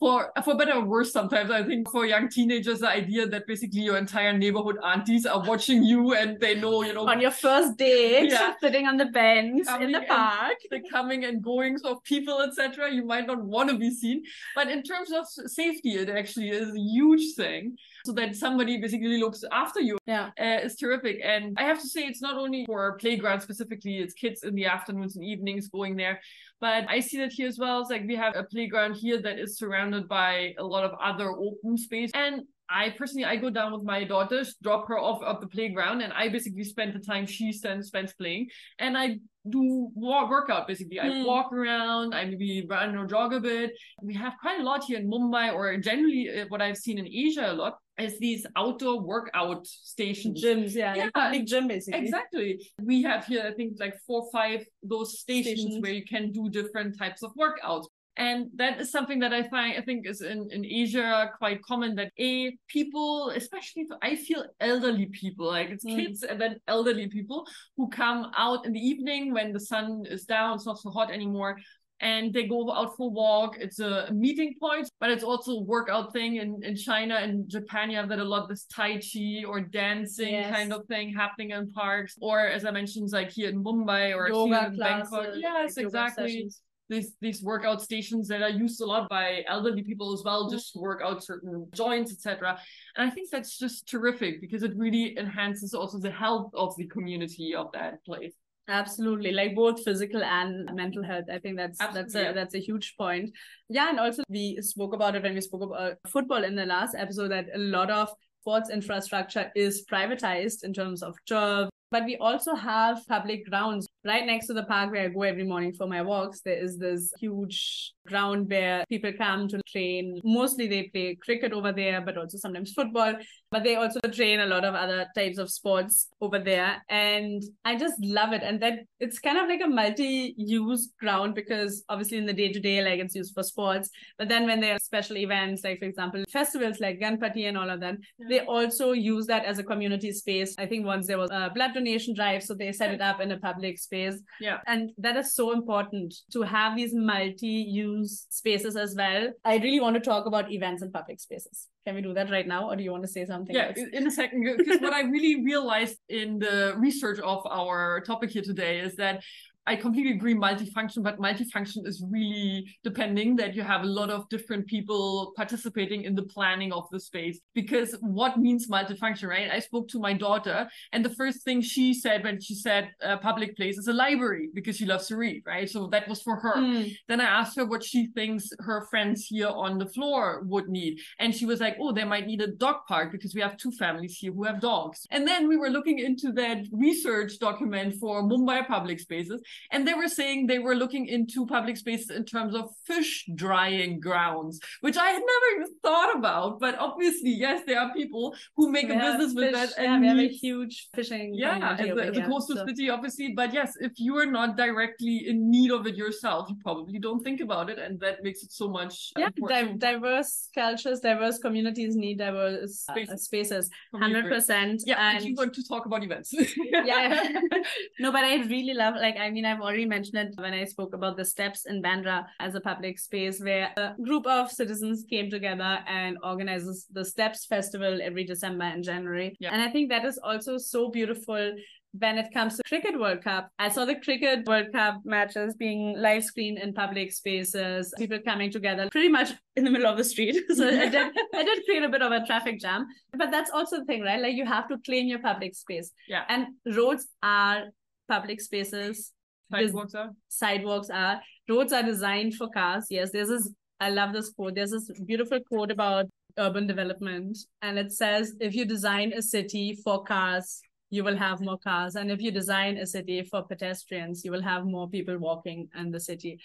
[0.04, 3.80] For for better or worse, sometimes I think for young teenagers, the idea that basically
[3.90, 7.78] your entire neighborhood aunties are watching you and they know, you know, On your first
[7.78, 8.54] date, Yeah.
[8.60, 10.58] sitting on the bench in the park.
[10.70, 12.92] the coming and goings of people, etc.
[12.92, 14.26] You might not want to be seen,
[14.58, 15.24] but in terms of
[15.60, 17.78] safety, it actually is a huge thing.
[18.06, 20.32] So that somebody basically looks after you Yeah.
[20.38, 21.22] uh, is terrific.
[21.24, 24.66] And I have to say, it's not only for playground specifically; it's kids in the
[24.66, 26.20] afternoons and evenings going there.
[26.60, 27.80] But I see that here as well.
[27.80, 31.30] It's like we have a playground here that is surrounded by a lot of other
[31.32, 32.42] open space and.
[32.70, 36.12] I personally, I go down with my daughters, drop her off at the playground, and
[36.14, 39.20] I basically spend the time she spends spends playing, and I
[39.56, 41.00] do walk workout basically.
[41.00, 41.26] I Hmm.
[41.26, 43.74] walk around, I maybe run or jog a bit.
[44.02, 47.06] We have quite a lot here in Mumbai, or generally uh, what I've seen in
[47.06, 50.44] Asia a lot is these outdoor workout stations.
[50.44, 50.96] Gyms, yeah.
[50.96, 51.04] Yeah.
[51.06, 52.00] Like public gym, basically.
[52.02, 52.72] Exactly.
[52.82, 55.82] We have here, I think, like four or five those stations, Stations.
[55.82, 57.86] where you can do different types of workouts.
[58.16, 61.96] And that is something that I find I think is in, in Asia quite common
[61.96, 65.96] that a people, especially I feel elderly people, like it's Mm.
[65.96, 70.26] kids and then elderly people who come out in the evening when the sun is
[70.26, 71.58] down, it's not so hot anymore.
[72.04, 73.56] And they go out for a walk.
[73.60, 77.90] It's a meeting point, but it's also a workout thing in, in China and Japan.
[77.90, 80.54] You have that a lot, this Tai Chi or dancing Yes.
[80.54, 82.16] kind of thing happening in parks.
[82.22, 85.28] Or as I mentioned, like here in Mumbai or Yoga here in Bangkok.
[85.38, 86.62] Yes, exactly sessions.
[86.90, 90.74] these these workout stations that are used a lot by elderly people as well, just
[90.74, 92.60] to work out certain joints, etc.
[92.98, 96.88] And I think that's just terrific because it really enhances also the health of the
[96.88, 98.36] community of that place.
[98.68, 101.26] Absolutely, like both physical and mental health.
[101.32, 103.32] I think that's that's a that's a huge point.
[103.70, 106.66] Yeah, and also we spoke about it when we spoke about uh, football in the
[106.66, 108.10] last episode that a lot of
[108.42, 111.73] sports infrastructure is privatized in terms of jobs.
[111.94, 115.46] But we also have public grounds right next to the park where I go every
[115.46, 116.42] morning for my walks.
[116.42, 120.20] There is this huge ground where people come to train.
[120.26, 123.14] Mostly they play cricket over there, but also sometimes football.
[123.52, 126.82] But they also train a lot of other types of sports over there.
[126.90, 128.42] And I just love it.
[128.44, 133.00] And that it's kind of like a multi-use ground because obviously in the day-to-day, like
[133.00, 133.90] it's used for sports.
[134.18, 137.70] But then when there are special events, like for example, festivals like Ganpati and all
[137.70, 137.96] of that,
[138.28, 140.56] they also use that as a community space.
[140.58, 143.32] I think once there was a blood donation drive, so they set it up in
[143.32, 144.20] a public space.
[144.40, 144.60] Yeah.
[144.68, 149.30] And that is so important to have these multi-use spaces as well.
[149.44, 151.68] I really want to talk about events in public spaces.
[151.86, 153.54] Can we do that right now, or do you want to say something?
[153.54, 153.80] Yeah, else?
[153.92, 158.42] in a second, because what I really realized in the research of our topic here
[158.42, 159.22] today is that
[159.66, 164.28] I completely agree multifunction, but multifunction is really depending that you have a lot of
[164.30, 167.40] different people participating in the planning of the space.
[167.54, 169.50] Because what means multifunction, right?
[169.50, 173.18] I spoke to my daughter, and the first thing she said when she said uh,
[173.18, 175.70] public place is a library because she loves to read, right?
[175.70, 176.56] So that was for her.
[176.56, 176.84] Hmm.
[177.08, 181.00] Then I asked her what she thinks her friends here on the floor would need.
[181.20, 183.72] And she was like, oh, they might need a dog park because we have two
[183.72, 185.08] families here who have dogs.
[185.12, 189.42] And then we were looking into that research document for Mumbai public spaces.
[189.72, 194.00] And they were saying they were looking into public spaces in terms of fish drying
[194.00, 196.60] grounds, which I had never even thought about.
[196.60, 199.94] But obviously, yes, there are people who make We a business with fish- that yeah,
[199.94, 201.34] and we have a huge fishing.
[201.34, 203.34] yeah, as a, as a coastal so- city, obviously.
[203.36, 207.24] But yes, if you are not directly in need of it yourself, you probably don't
[207.24, 209.12] think about it, and that makes it so much.
[209.18, 213.24] Yeah, di- diverse cultures, diverse communities need diverse uh, Spaces.
[213.26, 213.70] spaces.
[213.94, 214.82] 100%.
[214.86, 216.34] Yeah, and and you want to talk about events?
[216.34, 217.30] yeah
[218.00, 220.94] no but i really love like i mean i've already mentioned it when i spoke
[220.94, 225.30] about the steps in bandra as a public space where a group of citizens came
[225.30, 229.36] together and organizes the steps festival every december and january.
[229.40, 229.52] Yeah.
[229.54, 231.54] and i think that is also so beautiful
[232.00, 233.50] when it comes to cricket world cup.
[233.60, 238.52] I saw the cricket world cup matches being live screened in public spaces people coming
[238.52, 240.36] together pretty much in the middle of the street.
[240.54, 242.88] So i did i did create a bit of a traffic jam.
[243.16, 244.20] But that's also the thing right?
[244.20, 245.92] Like you have to claim your public space.
[246.08, 247.66] Yeah, and roads are
[248.10, 249.13] public spaces
[249.52, 250.10] sidewalks are.
[250.30, 251.22] sidewalks are.
[251.50, 252.88] Roads are designed for cars.
[252.90, 254.56] Yes there's this i love this quote.
[254.56, 256.06] There's this beautiful quote about
[256.38, 261.42] urban development and it says if you design a city for cars you will have
[261.42, 265.18] more cars and if you design a city for pedestrians you will have more people
[265.18, 266.40] walking in the city.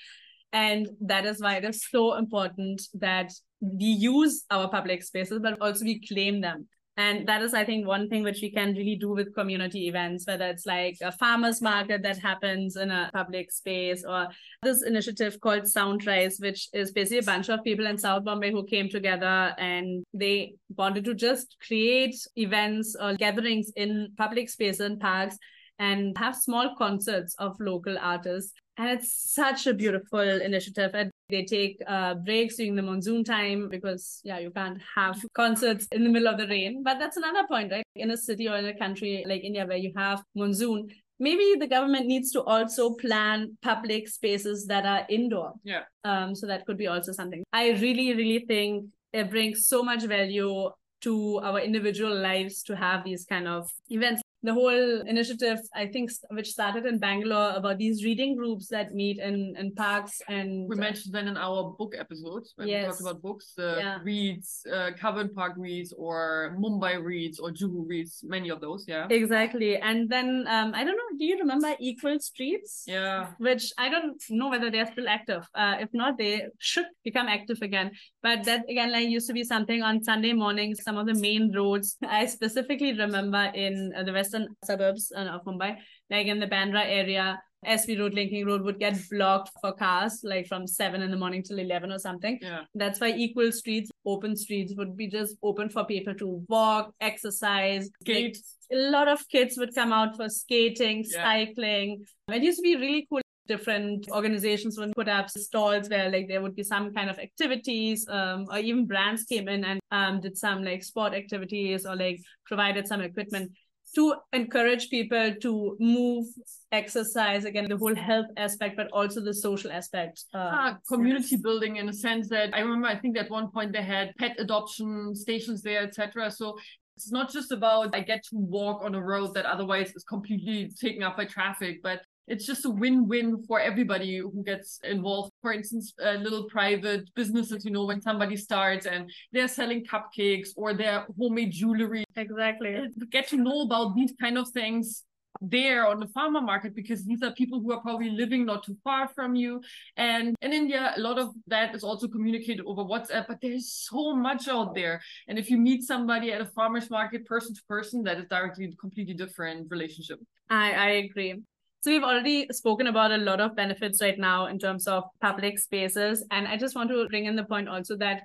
[0.52, 3.30] And that is why it is so important that
[3.61, 6.66] we use our public spaces but also we claim them
[6.98, 10.26] and that is, I think, one thing which we can really do with community events,
[10.26, 14.26] whether it's like a farmer's market that happens in a public space or
[14.64, 18.64] this initiative called Soundrise, which is basically a bunch of people in South Bombay who
[18.64, 24.98] came together and they wanted to just create events or gatherings in public spaces and
[24.98, 25.38] parks
[25.78, 28.52] and have small concerts of local artists.
[28.76, 30.90] And it's such a beautiful initiative.
[30.94, 35.86] And they take uh, breaks during the monsoon time because, yeah, you can't have concerts
[35.92, 36.82] in the middle of the rain.
[36.82, 37.84] But that's another point, right?
[37.94, 40.88] In a city or in a country like India where you have monsoon,
[41.18, 45.52] maybe the government needs to also plan public spaces that are indoor.
[45.64, 45.82] Yeah.
[46.04, 47.42] Um, so that could be also something.
[47.52, 53.04] I really, really think it brings so much value to our individual lives to have
[53.04, 54.22] these kind of events.
[54.44, 59.18] The whole initiative, I think, which started in Bangalore about these reading groups that meet
[59.18, 62.87] in, in parks and We mentioned then in our book episodes when we Yes.
[62.87, 63.98] talked about books, the Yeah.
[64.05, 64.92] reads, uh,
[65.35, 68.85] Park reads, or Mumbai reads, or Juhu reads, many of those.
[68.87, 69.09] Yeah.
[69.11, 69.77] exactly.
[69.77, 72.85] And then um, I don't know, do you remember Equal Streets?
[72.87, 73.33] Yeah.
[73.38, 75.42] which I don't know whether they're still active.
[75.55, 77.90] Uh, if not, they should become active again.
[78.22, 80.83] But that again, like used to be something on Sunday mornings.
[80.83, 85.44] Some of the main roads I specifically remember in uh, the western suburbs uh, of
[85.44, 85.76] Mumbai,
[86.10, 87.40] like in the Bandra area.
[87.66, 91.42] SV Road, Linking Road would get blocked for cars like from seven in the morning
[91.42, 92.38] till 11 or something.
[92.40, 92.60] Yeah.
[92.76, 97.90] That's why equal streets, open streets would be just open for people to walk, exercise,
[98.06, 98.36] like,
[98.72, 101.24] a lot of kids would come out for skating, Yeah.
[101.24, 102.06] cycling.
[102.30, 103.22] It used to be really cool.
[103.48, 108.06] different organizations would put up stalls where like there would be some kind of activities
[108.10, 112.20] um, or even brands came in and um, did some like sport activities or like
[112.44, 113.50] provided some equipment
[113.94, 116.27] to encourage people to move,
[116.72, 120.24] exercise, again, the whole health aspect, but also the social aspect.
[120.35, 123.72] Uh, ah, community building in a sense that I remember, I think at one point
[123.72, 126.31] they had pet adoption stations there, etc.
[126.31, 126.57] So
[126.96, 130.70] it's not just about I get to walk on a road that otherwise is completely
[130.81, 135.32] taken up by traffic, but it's just a win-win for everybody who gets involved.
[135.42, 140.50] For instance, uh, little private businesses, you know, when somebody starts and they're selling cupcakes
[140.56, 142.04] or their homemade jewelry.
[142.16, 142.76] Exactly.
[143.10, 145.04] Get to know about these kind of things
[145.40, 148.76] there on the farmer market because these are people who are probably living not too
[148.82, 149.60] far from you.
[149.96, 154.16] And in India, a lot of that is also communicated over WhatsApp, but there's so
[154.16, 155.00] much out there.
[155.28, 158.66] And if you meet somebody at a farmer's market, person to person, that is directly
[158.66, 160.18] a completely different relationship.
[160.50, 161.40] I, I agree.
[161.80, 165.58] So we've already spoken about a lot of benefits right now in terms of public
[165.58, 166.24] spaces.
[166.30, 168.22] And I just want to bring in the point also that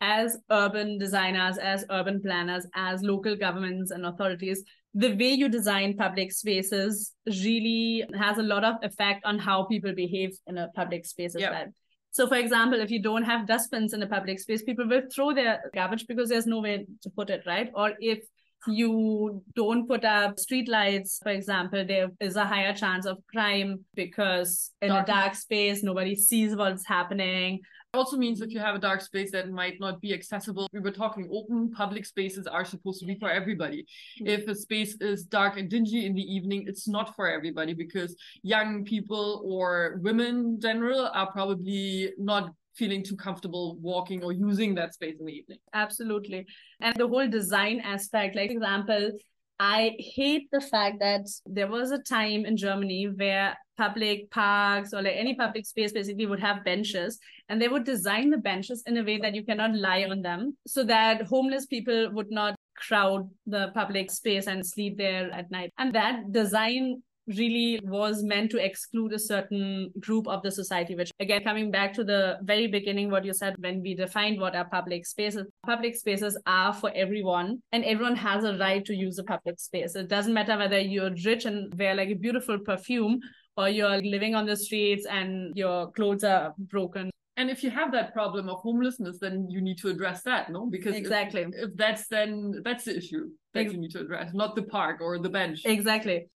[0.00, 5.96] as urban designers, as urban planners, as local governments and authorities, the way you design
[5.96, 11.06] public spaces really has a lot of effect on how people behave in a public
[11.06, 11.52] space as yep.
[11.52, 11.66] well.
[12.10, 15.34] So, for example, if you don't have dustbins in a public space, people will throw
[15.34, 17.70] their garbage because there's no way to put it, right?
[17.74, 18.20] Or if
[18.68, 23.84] you don't put up street lights, for example, there is a higher chance of crime
[23.94, 25.08] because in dark.
[25.08, 27.60] a dark space, nobody sees what's happening.
[27.94, 30.68] It Also means if you have a dark space that might not be accessible.
[30.72, 33.86] We were talking open public spaces are supposed to be for everybody.
[34.20, 34.26] Mm-hmm.
[34.26, 38.14] If a space is dark and dingy in the evening, it's not for everybody because
[38.42, 44.74] young people or women in general are probably not feeling too comfortable walking or using
[44.74, 45.58] that space in the evening.
[45.72, 46.46] Absolutely.
[46.80, 49.10] And the whole design aspect, like example,
[49.58, 55.02] I hate the fact that there was a time in Germany where public parks or
[55.02, 58.96] like any public space basically would have benches and they would design the benches in
[58.98, 63.28] a way that you cannot lie on them so that homeless people would not crowd
[63.46, 65.70] the public space and sleep there at night.
[65.78, 71.10] And that design really was meant to exclude a certain group of the society, which
[71.20, 74.64] again, coming back to the very beginning, what you said when we defined what are
[74.64, 79.24] public spaces, public spaces are for everyone and everyone has a right to use a
[79.24, 79.94] public space.
[79.96, 83.20] It doesn't matter whether you're rich and wear like a beautiful perfume
[83.56, 87.10] or you're living on the streets and your clothes are broken.
[87.38, 90.66] And if you have that problem of homelessness, then you need to address that, no?
[90.70, 94.32] Because exactly, if, if that's then that's the issue that Ex- you need to address,
[94.32, 95.60] not the park or the bench.
[95.66, 96.28] Exactly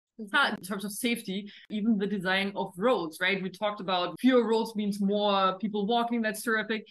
[0.59, 3.43] in terms of safety, even the design of roads, right?
[3.43, 6.87] We talked about fewer roads means more people walking, that's terrific.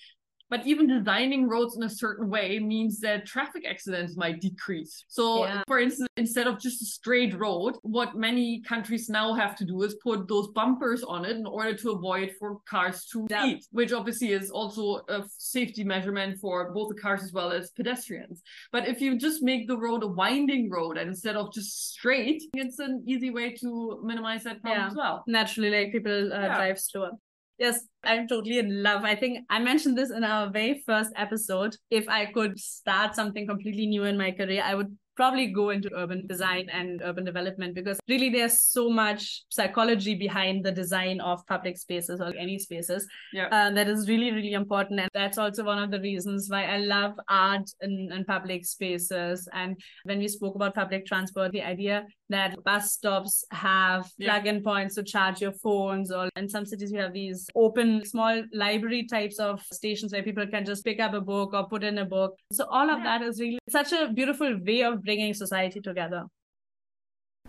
[0.49, 5.05] But even designing roads in a certain way means that traffic accidents might decrease.
[5.07, 5.63] So, yeah.
[5.67, 9.81] for instance, instead of just a straight road, what many countries now have to do
[9.83, 13.45] is put those bumpers on it in order to avoid for cars to yeah.
[13.45, 17.71] eat, which obviously is also a safety measurement for both the cars as well as
[17.71, 18.41] pedestrians.
[18.71, 22.41] But if you just make the road a winding road and instead of just straight,
[22.53, 24.87] it's an easy way to minimize that problem yeah.
[24.87, 25.23] as well.
[25.27, 27.11] Naturally, like people uh, drive slower.
[27.59, 29.03] Yes, I'm totally in love.
[29.03, 31.75] I think I mentioned this in our very first episode.
[31.91, 35.89] If I could start something completely new in my career, I would probably go into
[35.97, 41.45] urban design and urban development because really there's so much psychology behind the design of
[41.45, 43.47] public spaces or any spaces yeah.
[43.51, 46.77] Uh, that is really really important and that's also one of the reasons why i
[46.77, 52.05] love art in, in public spaces and when we spoke about public transport the idea
[52.29, 54.31] that bus stops have yeah.
[54.31, 58.43] plug-in points to charge your phones or in some cities we have these open small
[58.53, 61.97] library types of stations where people can just pick up a book or put in
[61.97, 63.19] a book so all of yeah.
[63.19, 66.25] that is really such a beautiful way of bringing society together.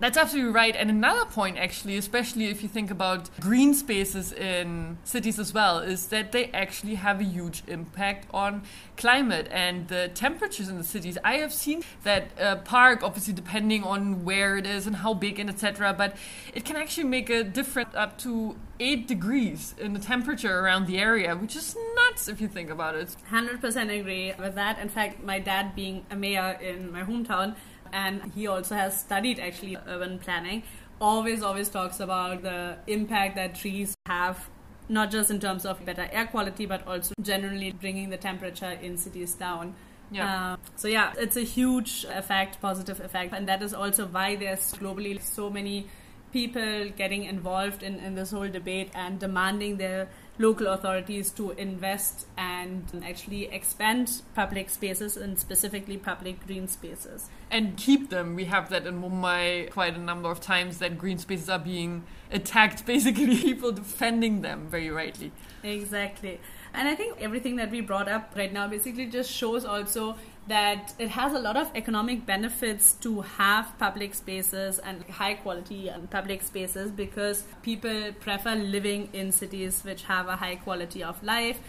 [0.01, 0.75] That's absolutely right.
[0.75, 5.79] And another point, actually, especially if you think about green spaces in cities as well,
[5.79, 8.63] is that they actually have a huge impact on
[8.97, 11.19] climate and the temperatures in the cities.
[11.23, 15.39] I have seen that a park, obviously, depending on where it is and how big
[15.39, 16.17] and etc., but
[16.55, 20.99] it can actually make a difference up to eight degrees in the temperature around the
[20.99, 23.15] area, which is nuts if you think about it.
[23.31, 24.79] 100% agree with that.
[24.79, 27.55] In fact, my dad being a mayor in my hometown,
[27.93, 30.63] and he also has studied actually urban planning.
[31.01, 34.49] Always always talks about the impact that trees have
[34.89, 38.97] not just in terms of better air quality but also generally bringing the temperature in
[38.97, 39.75] cities down.
[40.11, 40.53] Yeah.
[40.53, 44.75] Uh, so yeah, it's a huge effect, positive effect, and that is also why there's
[44.75, 45.87] globally so many
[46.33, 50.09] people getting involved in, in this whole debate and demanding their
[50.41, 57.29] local authorities to invest and actually expand public spaces and specifically public green spaces.
[57.51, 58.35] And keep them.
[58.35, 62.05] We have that in Mumbai quite a number of times that green spaces are being
[62.33, 65.31] attacked, basically, people defending them very rightly.
[65.63, 66.41] Exactly.
[66.73, 70.17] And I think everything that we brought up right now basically just shows also
[70.51, 75.89] that it has a lot of economic benefits to have public spaces and high quality
[76.11, 81.61] public spaces because people prefer living in cities which have a high quality of life.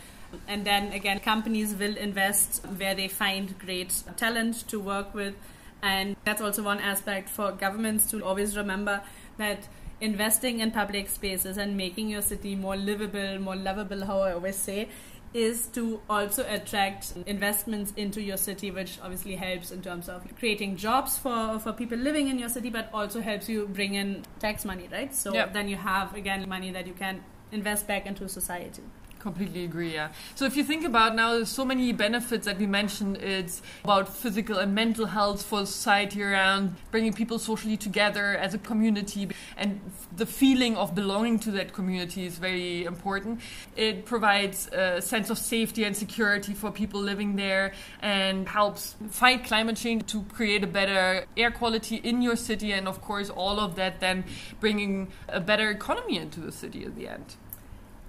[0.48, 5.36] And then again, companies will invest where they find great talent to work with.
[5.84, 9.04] And that's also one aspect for governments to always remember
[9.38, 9.68] that
[10.00, 14.56] investing in public spaces and making your city more livable, more lovable, how I always
[14.56, 14.90] say,
[15.34, 20.76] is to also attract investments into your city, which obviously helps in terms of creating
[20.76, 24.66] jobs for, for people living in your city, but also helps you bring in tax
[24.66, 25.16] money, right?
[25.16, 25.54] So yep.
[25.54, 28.84] then you have, again, money that you can invest back into society.
[29.22, 30.10] Completely agree, yeah.
[30.34, 33.18] So if you think about now, there's so many benefits that we mentioned.
[33.18, 38.58] It's about physical and mental health for society around, bringing people socially together as a
[38.58, 39.80] community, and
[40.18, 43.42] the feeling of belonging to that community is very important.
[43.76, 49.44] It provides a sense of safety and security for people living there, and helps fight
[49.44, 53.60] climate change to create a better air quality in your city, and of course, all
[53.60, 54.24] of that then
[54.60, 57.36] bringing a better economy into the city at the end.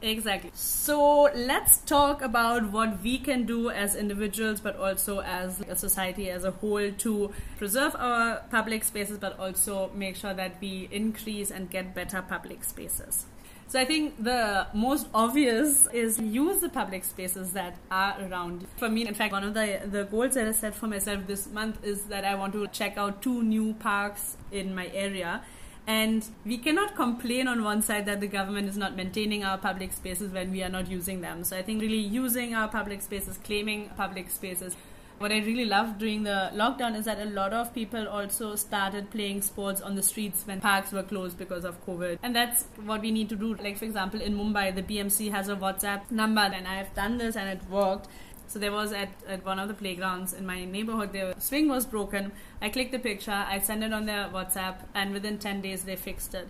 [0.03, 0.51] Exactly.
[0.55, 6.29] So let's talk about what we can do as individuals, but also as a society
[6.29, 11.53] as a whole to preserve our public spaces, but also make sure that we increase
[11.53, 13.27] and get better public spaces.
[13.69, 18.67] So I think the most obvious is use the public spaces that are around.
[18.77, 21.47] For me, in fact, one of the the goals that I set for myself this
[21.47, 25.43] month is that I want to check out two new parks in my area
[25.87, 29.93] and we cannot complain on one side that the government is not maintaining our public
[29.93, 31.43] spaces when we are not using them.
[31.45, 34.77] So I think really using our public spaces, claiming public spaces.
[35.19, 39.11] What I really loved during the lockdown is that a lot of people also started
[39.11, 42.19] playing sports on the streets when parks were closed because of COVID.
[42.23, 43.55] And that's what we need to do.
[43.55, 47.37] Like, for example, in Mumbai, the BMC has a WhatsApp number, and I've done this
[47.37, 48.09] and it worked
[48.53, 51.87] so there was at, at one of the playgrounds in my neighborhood, the swing was
[51.87, 52.33] broken.
[52.61, 55.97] I clicked the picture, I sent it on their WhatsApp, and within 10 days they
[55.97, 56.49] fixed it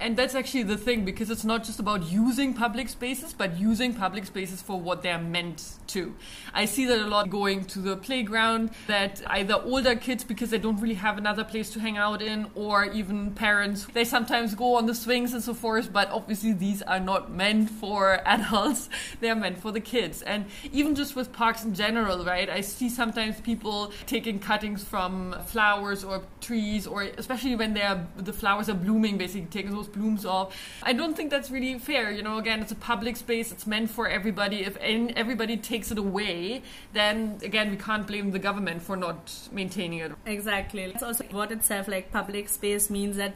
[0.00, 3.94] and that's actually the thing because it's not just about using public spaces but using
[3.94, 6.14] public spaces for what they're meant to.
[6.54, 10.58] I see that a lot going to the playground that either older kids because they
[10.58, 14.76] don't really have another place to hang out in or even parents they sometimes go
[14.76, 18.88] on the swings and so forth but obviously these are not meant for adults.
[19.20, 20.22] They're meant for the kids.
[20.22, 25.34] And even just with parks in general right i see sometimes people taking cuttings from
[25.46, 30.24] flowers or trees or especially when they're the flowers are blooming basically taking those blooms
[30.24, 30.56] off.
[30.82, 32.10] I don't think that's really fair.
[32.10, 33.52] You know, again, it's a public space.
[33.52, 34.64] It's meant for everybody.
[34.64, 36.62] If everybody takes it away,
[36.92, 40.12] then again, we can't blame the government for not maintaining it.
[40.26, 40.82] Exactly.
[40.82, 43.34] It's also what itself like public space means that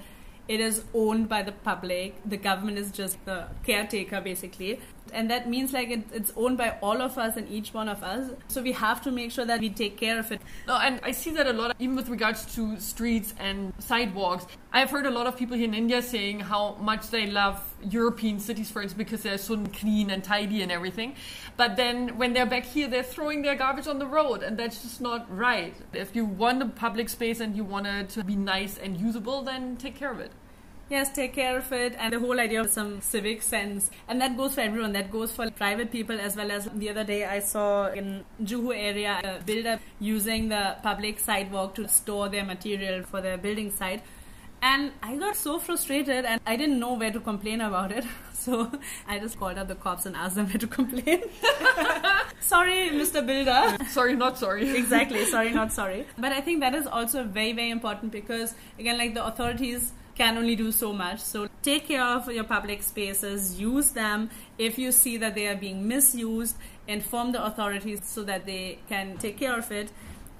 [0.48, 2.16] it is owned by the public.
[2.24, 4.80] The government is just the caretaker, basically
[5.12, 8.02] and that means like it, it's owned by all of us and each one of
[8.02, 8.30] us.
[8.48, 10.40] So we have to make sure that we take care of it.
[10.66, 14.46] No and i see that a lot even with regards to streets and sidewalks.
[14.72, 18.38] I've heard a lot of people here in india saying how much they love european
[18.38, 21.14] cities for instance because they're so clean and tidy and everything.
[21.56, 24.82] But then when they're back here they're throwing their garbage on the road and that's
[24.82, 25.74] just not right.
[25.92, 29.42] If you want a public space and you want it to be nice and usable
[29.42, 30.32] then take care of it
[30.92, 33.90] yes, take care of it, and the whole idea of some civic sense.
[34.08, 34.92] And that goes for everyone.
[34.92, 38.76] That goes for private people as well as the other day I saw in Juhu
[38.76, 44.02] area a builder using the public sidewalk to store their material for their building site.
[44.64, 48.04] And I got so frustrated and I didn't know where to complain about it.
[48.42, 48.72] So
[49.06, 51.20] I just called up the cops and asked them where to complain.
[52.40, 53.24] sorry, Mr.
[53.24, 53.84] Builder.
[53.88, 54.68] Sorry, not sorry.
[54.80, 56.06] exactly, sorry, not sorry.
[56.18, 60.36] But I think that is also very, very important because, again, like the authorities can
[60.36, 61.20] only do so much.
[61.20, 64.30] So take care of your public spaces, use them.
[64.58, 66.56] If you see that they are being misused,
[66.86, 69.90] inform the authorities so that they can take care of it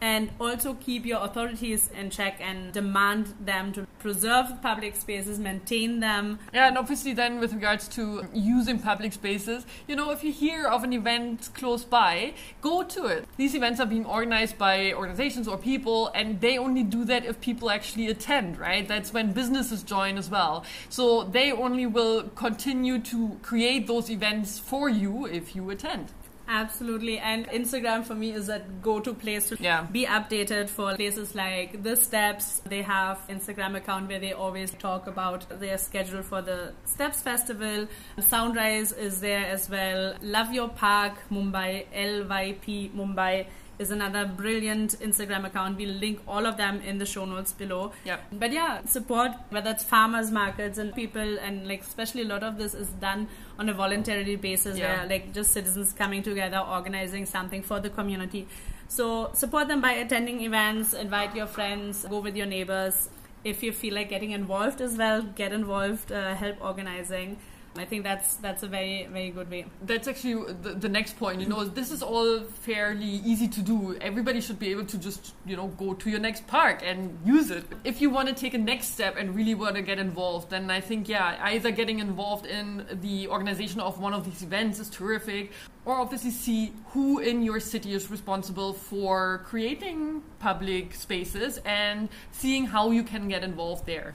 [0.03, 6.01] and also keep your authorities in check and demand them to preserve public spaces, maintain
[6.01, 6.41] them.
[6.53, 10.67] Yeah, and obviously, then with regards to using public spaces, you know, if you hear
[10.67, 13.29] of an event close by, go to it.
[13.37, 17.41] These events are being organized by organizations or people, and they only do that if
[17.41, 18.89] people actually attend, right?
[18.89, 20.65] That's when businesses join as well.
[20.89, 26.09] So they only will continue to create those events for you if you attend.
[26.49, 27.19] Absolutely.
[27.19, 29.83] And Instagram for me is a go to place to Yeah.
[29.91, 32.61] be updated for places like the Steps.
[32.69, 37.87] They have Instagram account where they always talk about their schedule for the Steps Festival.
[38.21, 40.15] Soundrise is there as well.
[40.21, 43.47] Love Your Park Mumbai, LYP Mumbai
[43.83, 45.77] is another brilliant Instagram account.
[45.77, 47.93] We'll link all of them in the show notes below.
[48.05, 48.25] Yep.
[48.33, 52.57] But yeah, support whether it's farmers markets and people and like especially a lot of
[52.59, 53.29] this is done
[53.59, 54.99] on a voluntary basis Yeah.
[55.01, 58.47] where like just citizens coming together, organizing something for the community.
[58.89, 63.09] So support them by attending events, invite your friends, go with your neighbors.
[63.45, 67.39] If you feel like getting involved as well, get involved, uh, help organizing.
[67.77, 69.65] I think that's that's a very very good way.
[69.87, 71.41] That's actually the, the next point.
[71.41, 73.97] You know, this is all fairly easy to do.
[74.01, 77.51] Everybody should be able to just, you know, go to your next park and use
[77.51, 77.65] it.
[77.85, 80.71] If you want to take a next step and really want to get involved, then
[80.71, 84.91] I think, yeah, either getting involved in the organization of one of these events is
[84.91, 85.53] terrific,
[85.87, 92.67] or obviously see who in your city is responsible for creating public spaces and seeing
[92.67, 94.15] how you can get involved there.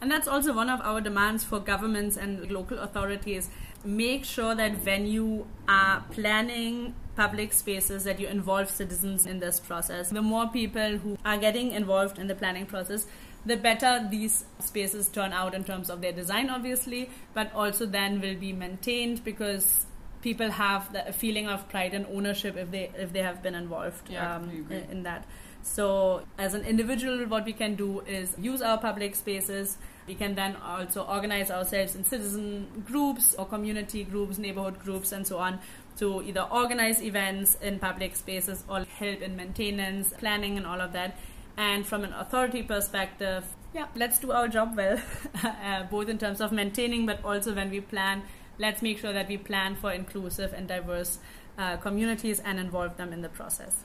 [0.00, 3.48] And that's also one of our demands for governments and local authorities.
[3.84, 9.58] Make sure that when you are planning public spaces that you involve citizens in this
[9.58, 10.10] process.
[10.10, 13.06] The more people who are getting involved in the planning process,
[13.46, 18.20] the better these spaces turn out in terms of their design obviously, but also then
[18.20, 19.86] will be maintained because
[20.20, 24.10] people have the feeling of pride and ownership if they if they have been involved
[24.10, 24.50] Yeah, um,
[24.90, 25.24] in that.
[25.66, 29.76] So, as an individual, what we can do is use our public spaces.
[30.06, 35.26] We can then also organize ourselves in citizen groups or community groups, neighborhood groups, and
[35.26, 35.58] so on
[35.98, 40.92] to either organize events in public spaces or help in maintenance, planning, and all of
[40.92, 41.18] that.
[41.56, 43.44] And from an authority perspective,
[43.74, 44.98] yeah, let's do our job well,
[45.44, 48.22] uh, both in terms of maintaining, but also when we plan,
[48.58, 51.18] let's make sure that we plan for inclusive and diverse
[51.58, 53.84] uh, communities and involve them in the process.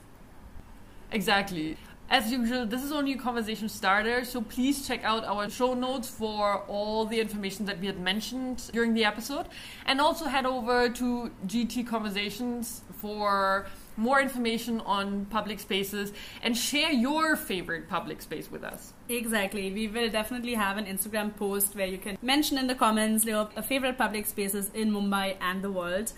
[1.12, 1.76] Exactly.
[2.10, 6.10] As usual, this is only a conversation starter, so please check out our show notes
[6.10, 9.46] for all the information that we had mentioned during the episode.
[9.86, 16.92] And also head over to GT Conversations for more information on public spaces and share
[16.92, 18.92] your favorite public space with us.
[19.08, 19.72] Exactly.
[19.72, 23.46] We will definitely have an Instagram post where you can mention in the comments your
[23.62, 26.12] favorite public spaces in Mumbai and the world.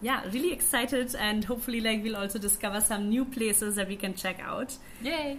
[0.00, 4.14] Yeah, really excited and hopefully like we'll also discover some new places that we can
[4.14, 4.76] check out.
[5.02, 5.38] Yay!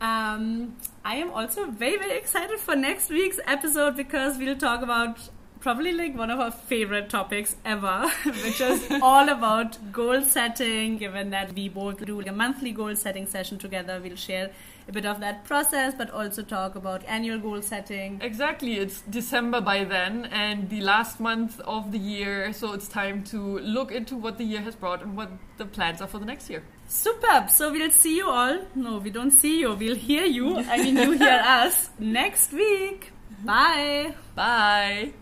[0.00, 5.30] Um, I am also very very excited for next week's episode because we'll talk about
[5.60, 10.98] probably like one of our favorite topics ever, which is all about goal setting.
[10.98, 14.50] Given that we both do a monthly goal setting session together, we'll share
[14.88, 18.20] a bit of that process, but also talk about annual goal setting.
[18.22, 18.74] Exactly.
[18.78, 22.52] It's December by then and the last month of the year.
[22.52, 26.00] So it's time to look into what the year has brought and what the plans
[26.00, 26.62] are for the next year.
[26.88, 27.50] Superb.
[27.50, 28.60] So we'll see you all.
[28.74, 29.74] No, we don't see you.
[29.74, 30.58] We'll hear you.
[30.58, 33.12] I mean, you hear us next week.
[33.44, 34.14] Bye.
[34.34, 35.12] Bye.